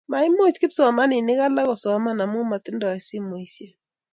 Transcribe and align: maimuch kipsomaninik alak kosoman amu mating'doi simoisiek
maimuch 0.11 0.57
kipsomaninik 0.61 1.39
alak 1.47 1.67
kosoman 1.69 2.21
amu 2.23 2.39
mating'doi 2.51 2.99
simoisiek 3.07 3.73